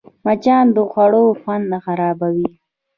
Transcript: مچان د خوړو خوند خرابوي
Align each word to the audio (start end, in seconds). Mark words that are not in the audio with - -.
مچان 0.25 0.65
د 0.75 0.77
خوړو 0.91 1.23
خوند 1.41 1.69
خرابوي 1.85 2.49